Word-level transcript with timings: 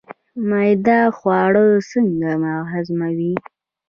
معده 0.49 0.99
خواړه 1.17 1.63
څنګه 1.91 2.31
هضموي 2.71 3.33